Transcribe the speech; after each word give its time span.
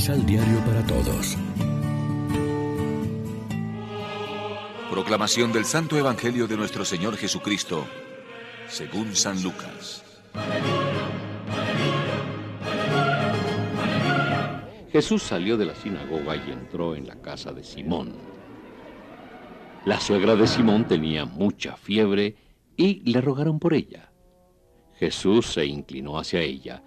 misal 0.00 0.24
diario 0.24 0.58
para 0.64 0.82
todos. 0.86 1.36
Proclamación 4.90 5.52
del 5.52 5.66
Santo 5.66 5.98
Evangelio 5.98 6.48
de 6.48 6.56
nuestro 6.56 6.86
Señor 6.86 7.18
Jesucristo, 7.18 7.84
según 8.66 9.14
San 9.14 9.42
Lucas. 9.42 10.02
Jesús 14.90 15.22
salió 15.22 15.58
de 15.58 15.66
la 15.66 15.74
sinagoga 15.74 16.34
y 16.34 16.50
entró 16.50 16.96
en 16.96 17.06
la 17.06 17.16
casa 17.16 17.52
de 17.52 17.62
Simón. 17.62 18.14
La 19.84 20.00
suegra 20.00 20.34
de 20.34 20.46
Simón 20.46 20.88
tenía 20.88 21.26
mucha 21.26 21.76
fiebre 21.76 22.36
y 22.74 23.02
le 23.02 23.20
rogaron 23.20 23.58
por 23.58 23.74
ella. 23.74 24.10
Jesús 24.94 25.44
se 25.44 25.66
inclinó 25.66 26.18
hacia 26.18 26.40
ella 26.40 26.82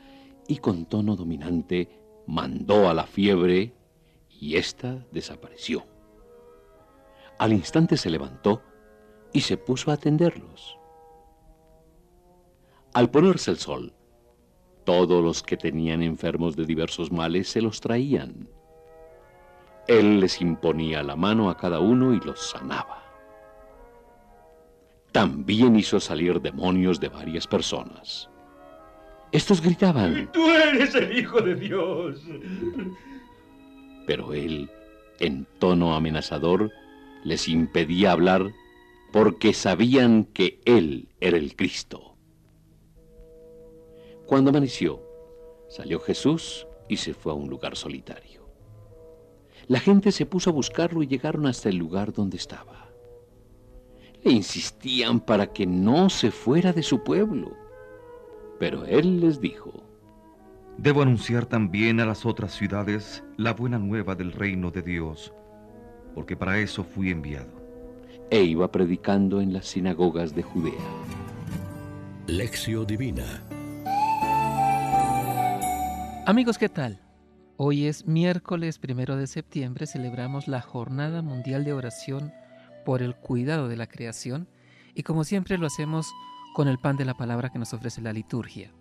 y 0.48 0.58
con 0.58 0.88
tono 0.88 1.16
dominante 1.16 2.03
mandó 2.28 2.90
a 2.90 2.94
la 2.94 3.06
fiebre 3.06 3.74
y 4.30 4.56
ésta 4.58 5.06
desapareció. 5.12 5.86
Al 7.40 7.54
instante 7.54 7.98
se 7.98 8.10
levantó 8.10 8.62
y 9.32 9.42
se 9.42 9.58
puso 9.58 9.92
a 9.92 9.96
atenderlos. 9.96 10.78
Al 12.94 13.10
ponerse 13.10 13.52
el 13.52 13.58
sol, 13.58 13.94
todos 14.84 15.24
los 15.24 15.42
que 15.42 15.58
tenían 15.58 16.04
enfermos 16.04 16.56
de 16.56 16.66
diversos 16.66 17.12
males 17.12 17.50
se 17.50 17.62
los 17.62 17.80
traían. 17.80 18.50
Él 19.88 20.20
les 20.20 20.42
imponía 20.42 21.04
la 21.04 21.16
mano 21.16 21.50
a 21.50 21.58
cada 21.58 21.80
uno 21.80 22.14
y 22.14 22.20
los 22.20 22.50
sanaba. 22.50 23.04
También 25.12 25.76
hizo 25.76 26.00
salir 26.00 26.42
demonios 26.42 27.00
de 27.00 27.10
varias 27.10 27.48
personas. 27.48 28.30
Estos 29.34 29.62
gritaban, 29.62 30.30
Tú 30.32 30.48
eres 30.50 30.94
el 30.94 31.18
Hijo 31.18 31.42
de 31.42 31.56
Dios. 31.56 32.22
pero 34.06 34.34
él, 34.34 34.70
en 35.20 35.48
tono 35.60 35.96
amenazador, 35.96 36.72
les 37.24 37.48
impedía 37.48 38.12
hablar 38.12 38.52
porque 39.12 39.54
sabían 39.54 40.26
que 40.26 40.62
él 40.66 41.10
era 41.20 41.38
el 41.38 41.56
Cristo. 41.56 42.16
Cuando 44.28 44.52
amaneció, 44.52 45.02
salió 45.68 46.00
Jesús 46.00 46.68
y 46.88 46.98
se 46.98 47.14
fue 47.14 47.32
a 47.32 47.36
un 47.36 47.50
lugar 47.50 47.76
solitario. 47.76 48.48
La 49.68 49.80
gente 49.80 50.12
se 50.12 50.26
puso 50.28 50.52
a 50.52 50.54
buscarlo 50.54 51.02
y 51.02 51.08
llegaron 51.08 51.48
hasta 51.48 51.70
el 51.70 51.78
lugar 51.78 52.14
donde 52.14 52.38
estaba. 52.38 52.90
Le 54.24 54.32
insistían 54.32 55.20
para 55.20 55.52
que 55.52 55.66
no 55.66 56.10
se 56.10 56.32
fuera 56.32 56.72
de 56.72 56.84
su 56.84 57.04
pueblo, 57.04 57.63
pero 58.60 58.86
él 58.86 59.20
les 59.20 59.40
dijo, 59.42 59.84
Debo 60.78 61.04
anunciar 61.04 61.46
también 61.46 62.00
a 62.00 62.06
las 62.06 62.26
otras 62.26 62.54
ciudades 62.54 63.24
la 63.38 63.54
buena 63.54 63.78
nueva 63.78 64.16
del 64.16 64.32
reino 64.32 64.72
de 64.72 64.82
Dios, 64.82 65.34
porque 66.16 66.36
para 66.36 66.58
eso 66.60 66.84
fui 66.84 67.10
enviado. 67.12 67.62
e 68.32 68.44
iba 68.44 68.72
predicando 68.72 69.42
en 69.42 69.54
las 69.54 69.68
sinagogas 69.68 70.34
de 70.34 70.42
Judea. 70.42 70.74
Lección 72.26 72.88
Divina. 72.88 73.44
Amigos, 76.26 76.58
¿qué 76.58 76.70
tal? 76.70 77.00
Hoy 77.58 77.86
es 77.86 78.08
miércoles 78.08 78.80
primero 78.80 79.18
de 79.18 79.28
septiembre, 79.28 79.86
celebramos 79.86 80.48
la 80.48 80.62
Jornada 80.62 81.22
Mundial 81.22 81.64
de 81.66 81.74
Oración 81.74 82.34
por 82.86 83.04
el 83.04 83.16
Cuidado 83.16 83.68
de 83.68 83.78
la 83.78 83.88
Creación 83.88 84.48
y 84.96 85.04
como 85.04 85.26
siempre 85.26 85.58
lo 85.60 85.68
hacemos 85.68 86.08
con 86.54 86.68
el 86.68 86.78
pan 86.78 86.96
de 86.98 87.06
la 87.06 87.16
palabra 87.16 87.50
que 87.50 87.60
nos 87.60 87.74
ofrece 87.74 88.02
la 88.02 88.14
liturgia. 88.14 88.72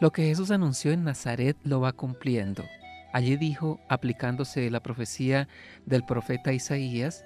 Lo 0.00 0.12
que 0.12 0.24
Jesús 0.24 0.50
anunció 0.50 0.92
en 0.92 1.04
Nazaret 1.04 1.56
lo 1.64 1.80
va 1.80 1.92
cumpliendo. 1.92 2.64
Allí 3.12 3.36
dijo, 3.36 3.80
aplicándose 3.88 4.70
la 4.70 4.80
profecía 4.80 5.48
del 5.86 6.04
profeta 6.04 6.52
Isaías, 6.52 7.24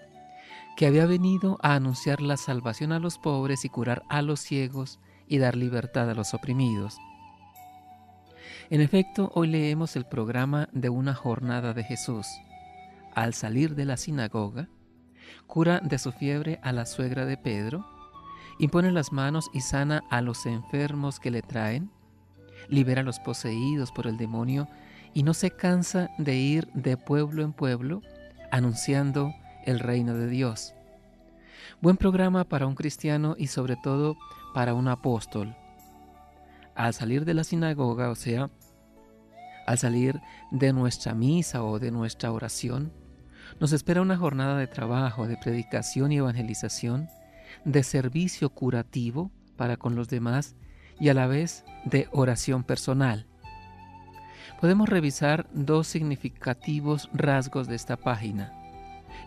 que 0.76 0.86
había 0.86 1.06
venido 1.06 1.58
a 1.62 1.74
anunciar 1.74 2.22
la 2.22 2.36
salvación 2.36 2.92
a 2.92 2.98
los 2.98 3.18
pobres 3.18 3.64
y 3.64 3.68
curar 3.68 4.02
a 4.08 4.22
los 4.22 4.40
ciegos 4.40 5.00
y 5.28 5.38
dar 5.38 5.56
libertad 5.56 6.08
a 6.08 6.14
los 6.14 6.34
oprimidos. 6.34 6.98
En 8.70 8.80
efecto, 8.80 9.30
hoy 9.34 9.48
leemos 9.48 9.96
el 9.96 10.06
programa 10.06 10.68
de 10.72 10.88
una 10.88 11.14
jornada 11.14 11.74
de 11.74 11.84
Jesús. 11.84 12.26
Al 13.14 13.34
salir 13.34 13.74
de 13.74 13.84
la 13.84 13.98
sinagoga, 13.98 14.68
cura 15.46 15.80
de 15.80 15.98
su 15.98 16.12
fiebre 16.12 16.58
a 16.62 16.72
la 16.72 16.86
suegra 16.86 17.26
de 17.26 17.36
Pedro, 17.36 17.84
impone 18.58 18.92
las 18.92 19.12
manos 19.12 19.50
y 19.52 19.60
sana 19.60 20.02
a 20.10 20.20
los 20.20 20.46
enfermos 20.46 21.20
que 21.20 21.30
le 21.30 21.42
traen, 21.42 21.90
libera 22.68 23.00
a 23.00 23.04
los 23.04 23.18
poseídos 23.18 23.92
por 23.92 24.06
el 24.06 24.16
demonio 24.16 24.68
y 25.14 25.22
no 25.22 25.34
se 25.34 25.50
cansa 25.50 26.10
de 26.18 26.36
ir 26.36 26.68
de 26.72 26.96
pueblo 26.96 27.42
en 27.42 27.52
pueblo 27.52 28.02
anunciando 28.50 29.34
el 29.64 29.78
reino 29.78 30.14
de 30.14 30.28
Dios. 30.28 30.74
Buen 31.80 31.96
programa 31.96 32.44
para 32.44 32.66
un 32.66 32.74
cristiano 32.74 33.34
y 33.38 33.48
sobre 33.48 33.76
todo 33.76 34.16
para 34.54 34.74
un 34.74 34.88
apóstol. 34.88 35.56
Al 36.74 36.94
salir 36.94 37.24
de 37.24 37.34
la 37.34 37.44
sinagoga, 37.44 38.10
o 38.10 38.14
sea, 38.14 38.50
al 39.66 39.78
salir 39.78 40.20
de 40.50 40.72
nuestra 40.72 41.14
misa 41.14 41.62
o 41.64 41.78
de 41.78 41.90
nuestra 41.90 42.32
oración, 42.32 42.92
nos 43.60 43.72
espera 43.72 44.02
una 44.02 44.16
jornada 44.16 44.56
de 44.56 44.66
trabajo, 44.66 45.26
de 45.26 45.36
predicación 45.36 46.12
y 46.12 46.18
evangelización, 46.18 47.08
de 47.64 47.82
servicio 47.82 48.50
curativo 48.50 49.30
para 49.56 49.76
con 49.76 49.94
los 49.94 50.08
demás 50.08 50.56
y 50.98 51.08
a 51.08 51.14
la 51.14 51.26
vez 51.26 51.64
de 51.84 52.08
oración 52.12 52.64
personal. 52.64 53.26
Podemos 54.60 54.88
revisar 54.88 55.48
dos 55.52 55.88
significativos 55.88 57.10
rasgos 57.12 57.66
de 57.66 57.74
esta 57.74 57.96
página. 57.96 58.52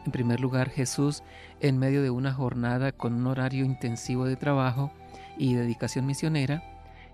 En 0.05 0.11
primer 0.11 0.39
lugar, 0.39 0.69
Jesús, 0.69 1.23
en 1.59 1.77
medio 1.77 2.01
de 2.01 2.09
una 2.09 2.33
jornada 2.33 2.91
con 2.91 3.13
un 3.13 3.27
horario 3.27 3.65
intensivo 3.65 4.25
de 4.25 4.35
trabajo 4.35 4.91
y 5.37 5.55
dedicación 5.55 6.05
misionera, 6.05 6.63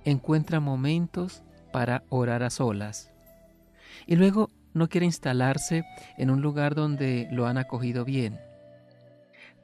encuentra 0.04 0.60
momentos 0.60 1.42
para 1.72 2.04
orar 2.10 2.44
a 2.44 2.50
solas. 2.50 3.12
Y 4.06 4.16
luego 4.16 4.50
no 4.74 4.90
quiere 4.90 5.06
instalarse 5.06 5.84
en 6.18 6.30
un 6.30 6.42
lugar 6.42 6.76
donde 6.76 7.28
lo 7.32 7.48
han 7.48 7.58
acogido 7.58 8.06
bien. 8.06 8.40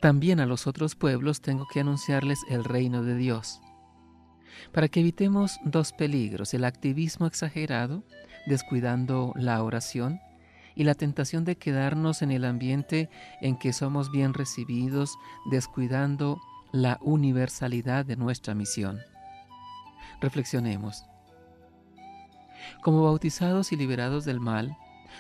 También 0.02 0.40
a 0.40 0.46
los 0.46 0.68
otros 0.68 0.96
pueblos 0.96 1.42
tengo 1.42 1.68
que 1.68 1.80
anunciarles 1.80 2.40
el 2.50 2.64
reino 2.64 3.04
de 3.04 3.16
Dios. 3.16 3.62
Para 4.72 4.88
que 4.88 5.00
evitemos 5.00 5.60
dos 5.64 5.92
peligros, 5.94 6.54
el 6.54 6.66
activismo 6.66 7.26
exagerado, 7.26 8.04
descuidando 8.46 9.34
la 9.36 9.64
oración, 9.64 10.20
y 10.78 10.84
la 10.84 10.94
tentación 10.94 11.44
de 11.44 11.58
quedarnos 11.58 12.22
en 12.22 12.30
el 12.30 12.46
ambiente 12.46 13.10
en 13.42 13.58
que 13.58 13.74
somos 13.74 14.12
bien 14.12 14.36
recibidos, 14.36 15.18
descuidando 15.50 16.40
la 16.72 17.00
universalidad 17.02 18.06
de 18.06 18.16
nuestra 18.16 18.54
misión. 18.54 19.00
Reflexionemos. 20.22 21.04
Como 22.84 23.04
bautizados 23.04 23.72
y 23.72 23.76
liberados 23.76 24.24
del 24.24 24.40
mal, 24.40 24.78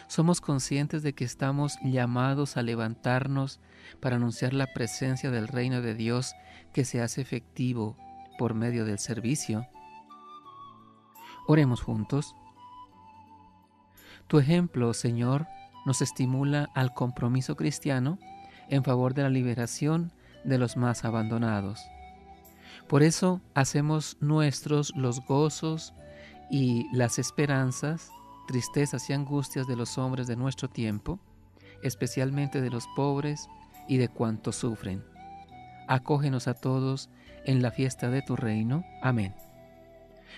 somos 0.07 0.41
conscientes 0.41 1.03
de 1.03 1.13
que 1.13 1.23
estamos 1.23 1.77
llamados 1.83 2.57
a 2.57 2.61
levantarnos 2.61 3.59
para 3.99 4.17
anunciar 4.17 4.53
la 4.53 4.67
presencia 4.73 5.31
del 5.31 5.47
reino 5.47 5.81
de 5.81 5.95
Dios 5.95 6.33
que 6.73 6.85
se 6.85 7.01
hace 7.01 7.21
efectivo 7.21 7.97
por 8.37 8.53
medio 8.53 8.85
del 8.85 8.99
servicio. 8.99 9.67
Oremos 11.47 11.81
juntos. 11.81 12.35
Tu 14.27 14.39
ejemplo, 14.39 14.93
Señor, 14.93 15.47
nos 15.85 16.01
estimula 16.01 16.69
al 16.75 16.93
compromiso 16.93 17.55
cristiano 17.55 18.19
en 18.69 18.83
favor 18.83 19.13
de 19.13 19.23
la 19.23 19.29
liberación 19.29 20.11
de 20.43 20.57
los 20.57 20.75
más 20.75 21.05
abandonados. 21.05 21.81
Por 22.87 23.03
eso 23.03 23.41
hacemos 23.53 24.17
nuestros 24.19 24.93
los 24.95 25.25
gozos 25.25 25.93
y 26.49 26.87
las 26.95 27.19
esperanzas, 27.19 28.11
tristezas 28.47 29.09
y 29.09 29.13
angustias 29.13 29.67
de 29.67 29.75
los 29.75 29.97
hombres 29.97 30.25
de 30.25 30.35
nuestro 30.35 30.69
tiempo, 30.69 31.19
especialmente 31.83 32.61
de 32.61 32.69
los 32.69 32.87
pobres 32.95 33.47
y 33.87 33.97
de 33.97 34.09
cuantos 34.09 34.55
sufren. 34.55 35.03
Acógenos 35.87 36.47
a 36.47 36.53
todos 36.55 37.09
en 37.45 37.61
la 37.61 37.71
fiesta 37.71 38.09
de 38.09 38.21
tu 38.21 38.35
reino. 38.35 38.83
Amén. 39.01 39.35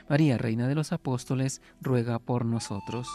María, 0.09 0.37
Reina 0.37 0.67
de 0.67 0.75
los 0.75 0.91
Apóstoles, 0.91 1.61
ruega 1.81 2.19
por 2.19 2.45
nosotros. 2.45 3.07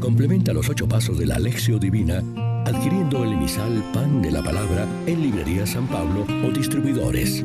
Complementa 0.00 0.52
los 0.52 0.68
ocho 0.68 0.88
pasos 0.88 1.18
de 1.18 1.26
la 1.26 1.36
Alexio 1.36 1.78
Divina 1.78 2.22
adquiriendo 2.64 3.24
el 3.24 3.32
emisal 3.32 3.82
Pan 3.92 4.22
de 4.22 4.30
la 4.30 4.42
Palabra 4.42 4.86
en 5.06 5.22
Librería 5.22 5.66
San 5.66 5.86
Pablo 5.86 6.26
o 6.44 6.50
distribuidores. 6.50 7.44